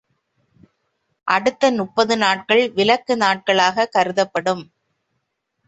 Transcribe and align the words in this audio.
அடுத்த 1.27 1.71
முப்பது 1.71 2.17
நாட்கள் 2.17 2.71
விலக்கு 2.71 3.17
நாட்களாகக் 3.17 3.91
கருதப்படும். 3.91 4.63